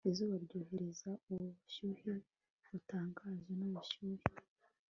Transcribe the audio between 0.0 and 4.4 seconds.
izuba ryohereza ubushyuhe butangaje nubushyuhe